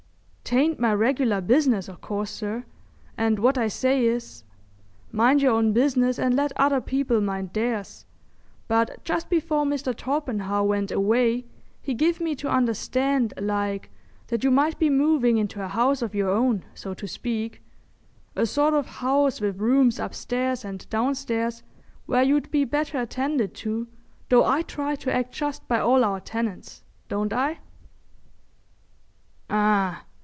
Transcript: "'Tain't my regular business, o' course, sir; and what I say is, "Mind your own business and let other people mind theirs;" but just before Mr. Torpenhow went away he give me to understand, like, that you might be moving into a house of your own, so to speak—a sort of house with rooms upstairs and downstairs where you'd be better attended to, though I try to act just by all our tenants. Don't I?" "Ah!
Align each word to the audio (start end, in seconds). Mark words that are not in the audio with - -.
"'Tain't 0.43 0.81
my 0.81 0.93
regular 0.93 1.39
business, 1.39 1.87
o' 1.87 1.95
course, 1.95 2.29
sir; 2.29 2.65
and 3.17 3.39
what 3.39 3.57
I 3.57 3.69
say 3.69 4.05
is, 4.05 4.43
"Mind 5.09 5.41
your 5.41 5.53
own 5.53 5.71
business 5.71 6.19
and 6.19 6.35
let 6.35 6.51
other 6.57 6.81
people 6.81 7.21
mind 7.21 7.51
theirs;" 7.53 8.05
but 8.67 9.01
just 9.05 9.29
before 9.29 9.63
Mr. 9.63 9.95
Torpenhow 9.95 10.63
went 10.65 10.91
away 10.91 11.45
he 11.81 11.93
give 11.93 12.19
me 12.19 12.35
to 12.35 12.49
understand, 12.49 13.33
like, 13.39 13.89
that 14.27 14.43
you 14.43 14.51
might 14.51 14.77
be 14.77 14.89
moving 14.89 15.37
into 15.37 15.63
a 15.63 15.69
house 15.69 16.01
of 16.01 16.13
your 16.13 16.29
own, 16.29 16.65
so 16.73 16.93
to 16.95 17.07
speak—a 17.07 18.45
sort 18.45 18.73
of 18.73 18.85
house 18.99 19.39
with 19.39 19.57
rooms 19.61 19.99
upstairs 20.01 20.65
and 20.65 20.89
downstairs 20.89 21.63
where 22.07 22.23
you'd 22.23 22.51
be 22.51 22.65
better 22.65 22.99
attended 22.99 23.53
to, 23.53 23.87
though 24.27 24.43
I 24.43 24.63
try 24.63 24.95
to 24.97 25.13
act 25.13 25.31
just 25.31 25.65
by 25.69 25.79
all 25.79 26.03
our 26.03 26.19
tenants. 26.19 26.83
Don't 27.07 27.31
I?" 27.31 27.59
"Ah! 29.49 30.03